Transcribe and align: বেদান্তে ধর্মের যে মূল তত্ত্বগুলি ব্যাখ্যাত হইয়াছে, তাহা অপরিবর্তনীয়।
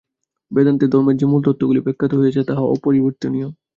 বেদান্তে 0.51 0.85
ধর্মের 0.87 1.15
যে 1.17 1.25
মূল 1.25 1.41
তত্ত্বগুলি 1.45 1.79
ব্যাখ্যাত 1.81 2.11
হইয়াছে, 2.15 2.41
তাহা 2.49 2.63
অপরিবর্তনীয়। 2.75 3.47